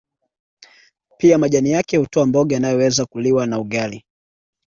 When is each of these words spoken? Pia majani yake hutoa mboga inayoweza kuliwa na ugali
Pia 1.17 1.37
majani 1.37 1.71
yake 1.71 1.97
hutoa 1.97 2.25
mboga 2.25 2.57
inayoweza 2.57 3.05
kuliwa 3.05 3.45
na 3.47 3.59
ugali 3.59 4.05